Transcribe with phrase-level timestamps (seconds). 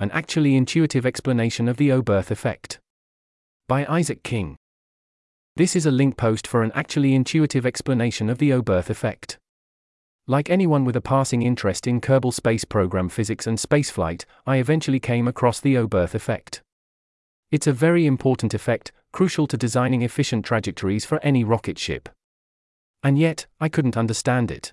[0.00, 2.78] An Actually Intuitive Explanation of the Oberth Effect.
[3.66, 4.54] By Isaac King.
[5.56, 9.38] This is a link post for an actually intuitive explanation of the Oberth effect.
[10.28, 15.00] Like anyone with a passing interest in Kerbal Space Program physics and spaceflight, I eventually
[15.00, 16.62] came across the Oberth effect.
[17.50, 22.08] It's a very important effect, crucial to designing efficient trajectories for any rocket ship.
[23.02, 24.72] And yet, I couldn't understand it.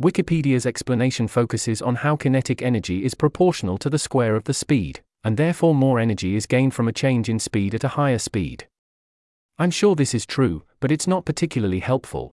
[0.00, 5.00] Wikipedia's explanation focuses on how kinetic energy is proportional to the square of the speed,
[5.22, 8.66] and therefore more energy is gained from a change in speed at a higher speed.
[9.56, 12.32] I'm sure this is true, but it's not particularly helpful.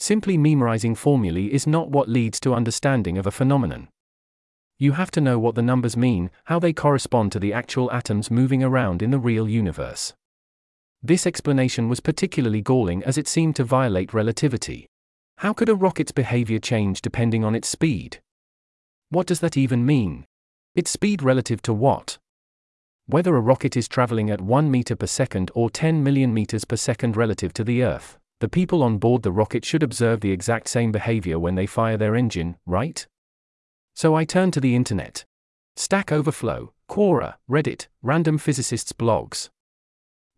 [0.00, 3.88] Simply memorizing formulae is not what leads to understanding of a phenomenon.
[4.78, 8.30] You have to know what the numbers mean, how they correspond to the actual atoms
[8.30, 10.14] moving around in the real universe.
[11.02, 14.88] This explanation was particularly galling as it seemed to violate relativity.
[15.42, 18.20] How could a rocket's behavior change depending on its speed?
[19.08, 20.24] What does that even mean?
[20.76, 22.18] Its speed relative to what?
[23.06, 26.76] Whether a rocket is traveling at 1 meter per second or 10 million meters per
[26.76, 30.68] second relative to the Earth, the people on board the rocket should observe the exact
[30.68, 33.04] same behavior when they fire their engine, right?
[33.94, 35.24] So I turned to the internet.
[35.74, 39.48] Stack Overflow, Quora, Reddit, random physicists' blogs.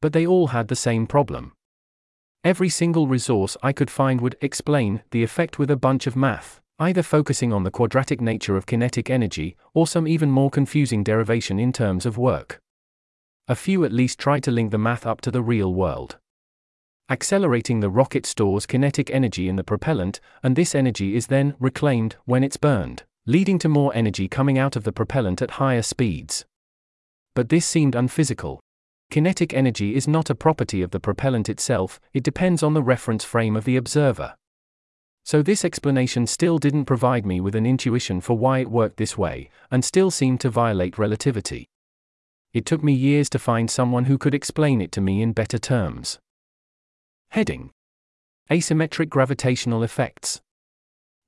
[0.00, 1.52] But they all had the same problem.
[2.44, 6.60] Every single resource I could find would explain the effect with a bunch of math,
[6.78, 11.58] either focusing on the quadratic nature of kinetic energy or some even more confusing derivation
[11.58, 12.60] in terms of work.
[13.48, 16.18] A few at least tried to link the math up to the real world.
[17.08, 22.16] Accelerating the rocket stores kinetic energy in the propellant, and this energy is then reclaimed
[22.26, 26.44] when it's burned, leading to more energy coming out of the propellant at higher speeds.
[27.34, 28.60] But this seemed unphysical.
[29.10, 33.24] Kinetic energy is not a property of the propellant itself, it depends on the reference
[33.24, 34.34] frame of the observer.
[35.24, 39.16] So, this explanation still didn't provide me with an intuition for why it worked this
[39.16, 41.66] way, and still seemed to violate relativity.
[42.52, 45.58] It took me years to find someone who could explain it to me in better
[45.58, 46.18] terms.
[47.30, 47.70] Heading
[48.50, 50.42] Asymmetric gravitational effects.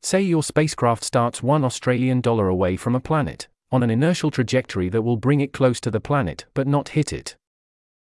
[0.03, 4.89] Say your spacecraft starts 1 Australian dollar away from a planet, on an inertial trajectory
[4.91, 7.37] that will bring it close to the planet but not hit it.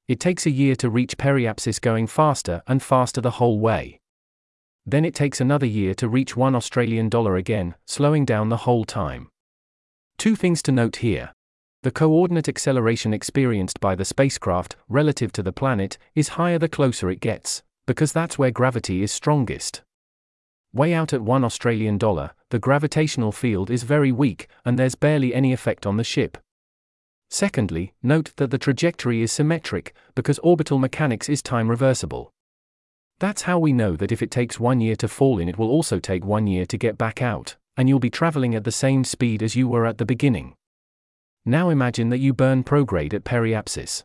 [0.09, 4.01] It takes a year to reach periapsis going faster and faster the whole way.
[4.87, 8.87] Then it takes another year to reach 1 Australian dollar again, slowing down the whole
[8.87, 9.29] time.
[10.17, 11.35] Two things to note here.
[11.83, 17.11] The coordinate acceleration experienced by the spacecraft, relative to the planet, is higher the closer
[17.11, 19.83] it gets, because that's where gravity is strongest.
[20.73, 25.35] Way out at 1 Australian dollar, the gravitational field is very weak, and there's barely
[25.35, 26.39] any effect on the ship.
[27.31, 32.33] Secondly, note that the trajectory is symmetric, because orbital mechanics is time reversible.
[33.19, 35.71] That's how we know that if it takes one year to fall in, it will
[35.71, 39.05] also take one year to get back out, and you'll be traveling at the same
[39.05, 40.55] speed as you were at the beginning.
[41.45, 44.05] Now imagine that you burn prograde at periapsis.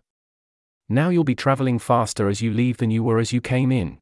[0.90, 4.00] Now you'll be traveling faster as you leave than you were as you came in.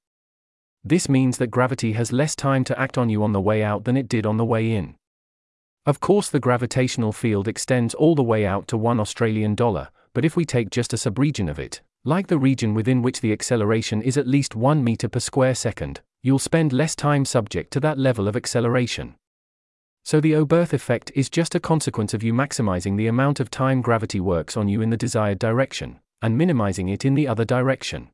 [0.84, 3.84] This means that gravity has less time to act on you on the way out
[3.84, 4.96] than it did on the way in.
[5.86, 10.24] Of course, the gravitational field extends all the way out to 1 Australian dollar, but
[10.24, 14.02] if we take just a subregion of it, like the region within which the acceleration
[14.02, 17.98] is at least 1 meter per square second, you'll spend less time subject to that
[17.98, 19.16] level of acceleration.
[20.04, 23.82] So the Oberth effect is just a consequence of you maximizing the amount of time
[23.82, 28.10] gravity works on you in the desired direction and minimizing it in the other direction.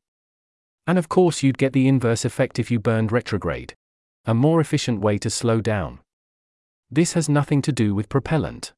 [0.86, 3.74] And of course, you'd get the inverse effect if you burned retrograde.
[4.26, 6.00] A more efficient way to slow down.
[6.90, 8.74] This has nothing to do with propellant.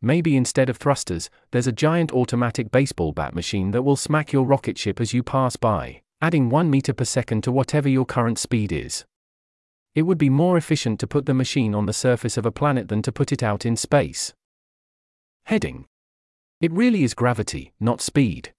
[0.00, 4.44] Maybe instead of thrusters, there's a giant automatic baseball bat machine that will smack your
[4.44, 8.38] rocket ship as you pass by, adding 1 meter per second to whatever your current
[8.38, 9.04] speed is.
[9.94, 12.88] It would be more efficient to put the machine on the surface of a planet
[12.88, 14.34] than to put it out in space.
[15.46, 15.86] Heading
[16.60, 18.54] it really is gravity, not speed.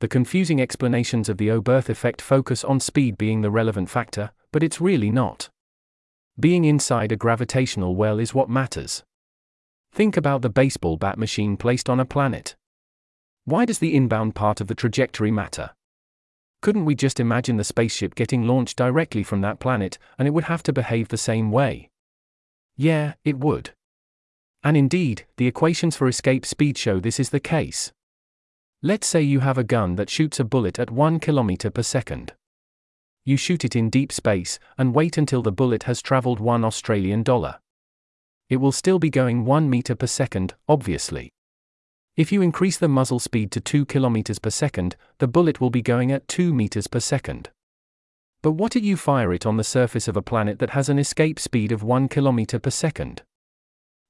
[0.00, 4.64] The confusing explanations of the Oberth effect focus on speed being the relevant factor, but
[4.64, 5.48] it's really not.
[6.38, 9.04] Being inside a gravitational well is what matters.
[9.92, 12.56] Think about the baseball bat machine placed on a planet.
[13.44, 15.70] Why does the inbound part of the trajectory matter?
[16.60, 20.44] Couldn't we just imagine the spaceship getting launched directly from that planet, and it would
[20.44, 21.90] have to behave the same way?
[22.74, 23.70] Yeah, it would.
[24.64, 27.92] And indeed, the equations for escape speed show this is the case.
[28.82, 32.32] Let's say you have a gun that shoots a bullet at 1 km per second.
[33.26, 37.22] You shoot it in deep space and wait until the bullet has traveled 1 Australian
[37.22, 37.58] dollar.
[38.50, 41.32] It will still be going 1 meter per second, obviously.
[42.16, 45.80] If you increase the muzzle speed to 2 kilometers per second, the bullet will be
[45.80, 47.50] going at 2 meters per second.
[48.42, 50.98] But what if you fire it on the surface of a planet that has an
[50.98, 53.22] escape speed of 1 kilometer per second?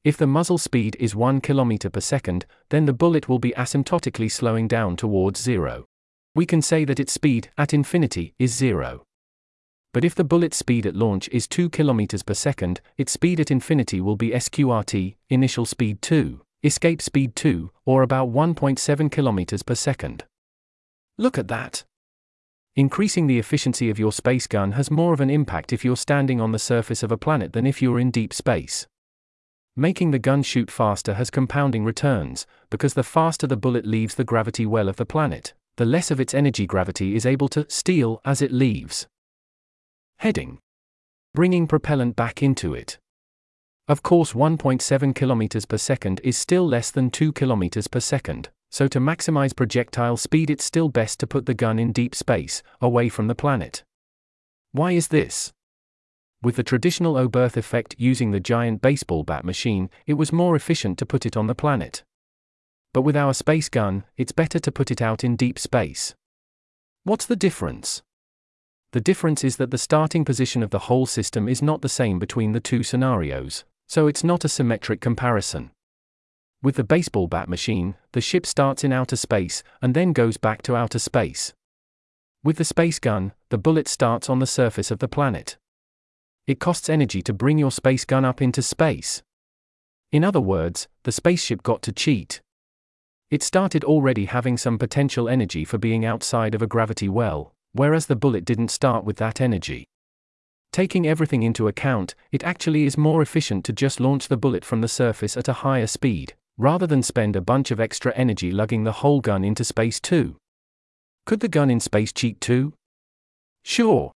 [0.03, 4.31] If the muzzle speed is 1 kilometer per second, then the bullet will be asymptotically
[4.31, 5.87] slowing down towards zero.
[6.35, 9.05] We can say that its speed, at infinity, is zero.
[9.93, 13.53] But if the bullet speed at launch is 2 km per second, its speed at
[13.53, 19.75] infinity will be SQRT, initial speed 2, escape speed 2, or about 1.7 km per
[19.77, 20.25] second.
[21.17, 21.85] Look at that.
[22.75, 26.41] Increasing the efficiency of your space gun has more of an impact if you're standing
[26.41, 28.89] on the surface of a planet than if you're in deep space.
[29.77, 34.25] Making the gun shoot faster has compounding returns, because the faster the bullet leaves the
[34.25, 38.21] gravity well of the planet, the less of its energy gravity is able to steal
[38.25, 39.07] as it leaves.
[40.19, 40.59] Heading
[41.35, 42.99] Bringing propellant back into it.
[43.89, 48.89] Of course, 1.7 km per second is still less than 2 km per second, so
[48.89, 53.09] to maximize projectile speed, it's still best to put the gun in deep space, away
[53.09, 53.83] from the planet.
[54.73, 55.53] Why is this?
[56.43, 60.99] With the traditional Oberth effect using the giant baseball bat machine, it was more efficient
[60.99, 62.05] to put it on the planet.
[62.95, 66.15] But with our space gun, it's better to put it out in deep space.
[67.03, 68.03] What's the difference?
[68.93, 72.21] The difference is that the starting position of the whole system is not the same
[72.21, 75.73] between the two scenarios, so it's not a symmetric comparison.
[76.63, 80.63] With the baseball bat machine, the ship starts in outer space and then goes back
[80.63, 81.53] to outer space.
[82.45, 85.57] With the space gun, the bullet starts on the surface of the planet.
[86.47, 89.21] It costs energy to bring your space gun up into space.
[90.13, 92.41] In other words, the spaceship got to cheat.
[93.31, 98.07] It started already having some potential energy for being outside of a gravity well, whereas
[98.07, 99.87] the bullet didn't start with that energy.
[100.73, 104.81] Taking everything into account, it actually is more efficient to just launch the bullet from
[104.81, 108.85] the surface at a higher speed, rather than spend a bunch of extra energy lugging
[108.85, 110.37] the whole gun into space too.
[111.27, 112.75] Could the gun in space cheat too?
[113.63, 114.13] Sure.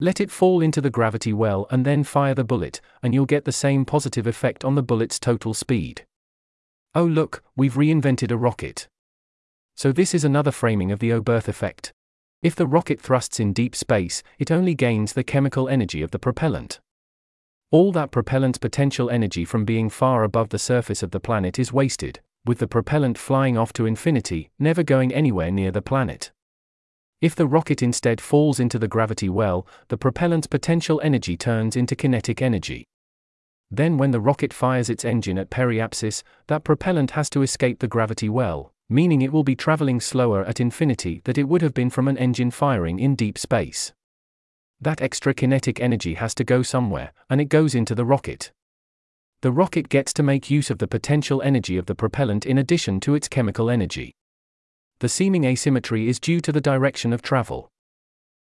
[0.00, 3.44] Let it fall into the gravity well and then fire the bullet, and you'll get
[3.44, 6.04] the same positive effect on the bullet's total speed.
[6.94, 8.88] Oh, look, we've reinvented a rocket.
[9.74, 11.92] So, this is another framing of the Oberth effect.
[12.42, 16.18] If the rocket thrusts in deep space, it only gains the chemical energy of the
[16.18, 16.80] propellant.
[17.70, 21.72] All that propellant's potential energy from being far above the surface of the planet is
[21.72, 26.32] wasted, with the propellant flying off to infinity, never going anywhere near the planet.
[27.22, 31.96] If the rocket instead falls into the gravity well, the propellant's potential energy turns into
[31.96, 32.84] kinetic energy.
[33.74, 37.88] Then, when the rocket fires its engine at periapsis, that propellant has to escape the
[37.88, 41.88] gravity well, meaning it will be traveling slower at infinity than it would have been
[41.88, 43.94] from an engine firing in deep space.
[44.78, 48.52] That extra kinetic energy has to go somewhere, and it goes into the rocket.
[49.40, 53.00] The rocket gets to make use of the potential energy of the propellant in addition
[53.00, 54.12] to its chemical energy.
[54.98, 57.70] The seeming asymmetry is due to the direction of travel.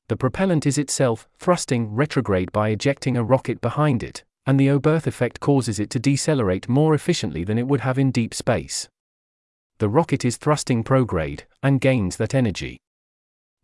[0.09, 5.07] The propellant is itself thrusting retrograde by ejecting a rocket behind it, and the Oberth
[5.07, 8.89] effect causes it to decelerate more efficiently than it would have in deep space.
[9.77, 12.77] The rocket is thrusting prograde, and gains that energy.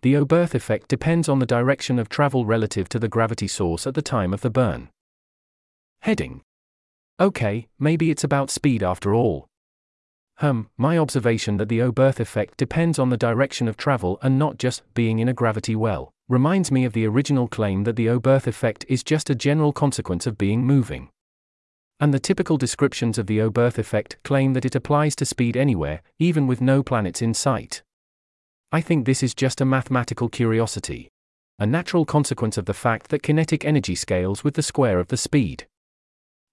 [0.01, 3.95] The Oberth effect depends on the direction of travel relative to the gravity source at
[3.95, 4.89] the time of the burn.
[6.01, 6.41] Heading.
[7.19, 9.48] Okay, maybe it's about speed after all.
[10.39, 14.57] Hum, my observation that the Oberth effect depends on the direction of travel and not
[14.57, 18.47] just being in a gravity well, reminds me of the original claim that the Oberth
[18.47, 21.09] effect is just a general consequence of being moving.
[21.99, 26.01] And the typical descriptions of the Oberth effect claim that it applies to speed anywhere,
[26.19, 27.83] even with no planets in sight.
[28.71, 31.09] I think this is just a mathematical curiosity.
[31.57, 35.17] A natural consequence of the fact that kinetic energy scales with the square of the
[35.17, 35.67] speed.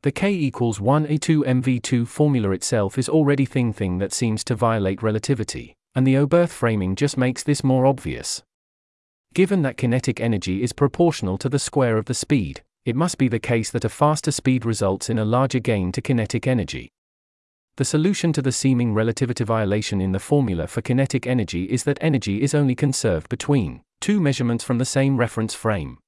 [0.07, 5.03] The k equals 1a2 mv2 formula itself is already thing thing that seems to violate
[5.03, 8.45] relativity, and the Oberth framing just makes this more obvious.
[9.35, 13.27] Given that kinetic energy is proportional to the square of the speed, it must be
[13.27, 16.89] the case that a faster speed results in a larger gain to kinetic energy.
[17.77, 21.99] The solution to the seeming relativity violation in the formula for kinetic energy is that
[22.01, 25.99] energy is only conserved between two measurements from the same reference frame.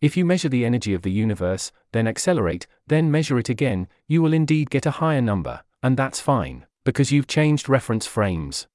[0.00, 4.22] If you measure the energy of the universe, then accelerate, then measure it again, you
[4.22, 8.68] will indeed get a higher number, and that's fine, because you've changed reference frames.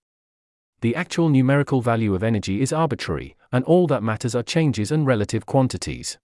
[0.82, 5.08] The actual numerical value of energy is arbitrary, and all that matters are changes and
[5.08, 6.18] relative quantities.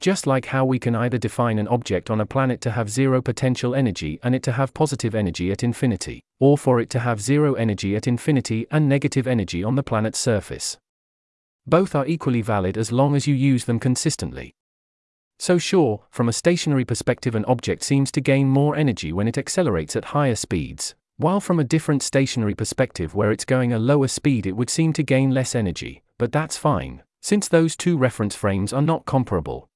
[0.00, 3.20] Just like how we can either define an object on a planet to have zero
[3.20, 7.20] potential energy and it to have positive energy at infinity, or for it to have
[7.20, 10.78] zero energy at infinity and negative energy on the planet's surface.
[11.66, 14.54] Both are equally valid as long as you use them consistently.
[15.38, 19.36] So, sure, from a stationary perspective, an object seems to gain more energy when it
[19.36, 24.08] accelerates at higher speeds, while from a different stationary perspective where it's going a lower
[24.08, 28.34] speed, it would seem to gain less energy, but that's fine, since those two reference
[28.34, 29.68] frames are not comparable.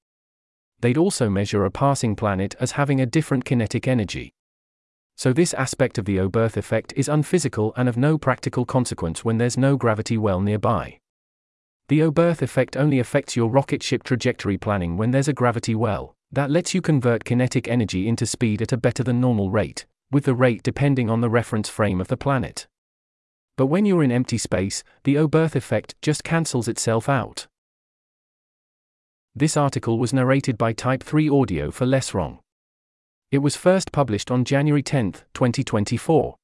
[0.81, 4.33] they'd also measure a passing planet as having a different kinetic energy.
[5.17, 9.37] So, this aspect of the Oberth effect is unphysical and of no practical consequence when
[9.37, 11.00] there's no gravity well nearby.
[11.91, 16.15] The Oberth effect only affects your rocket ship trajectory planning when there's a gravity well,
[16.31, 20.23] that lets you convert kinetic energy into speed at a better than normal rate, with
[20.23, 22.69] the rate depending on the reference frame of the planet.
[23.57, 27.49] But when you're in empty space, the Oberth effect just cancels itself out.
[29.35, 32.39] This article was narrated by Type 3 Audio for Less Wrong.
[33.33, 36.37] It was first published on January 10, 2024.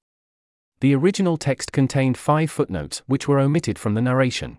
[0.80, 4.58] The original text contained five footnotes which were omitted from the narration.